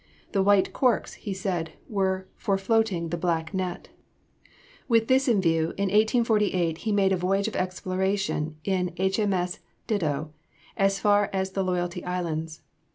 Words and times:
"The 0.31 0.41
white 0.41 0.73
corks," 0.73 1.13
he 1.13 1.31
said, 1.31 1.73
"were 1.87 2.25
for 2.35 2.57
floating 2.57 3.09
the 3.09 3.19
black 3.21 3.53
net." 3.53 3.89
With 4.87 5.07
this 5.07 5.27
in 5.27 5.39
view, 5.39 5.75
in 5.77 5.89
1848, 5.93 6.79
he 6.79 6.91
made 6.91 7.11
a 7.13 7.17
voyage 7.17 7.47
of 7.47 7.55
exploration 7.55 8.55
in 8.63 8.93
H. 8.97 9.19
M. 9.19 9.31
S. 9.31 9.59
Dido 9.85 10.33
as 10.75 10.97
far 10.99 11.29
as 11.31 11.49
to 11.49 11.53
the 11.53 11.63
Loyalty 11.63 12.03
Islands. 12.03 12.63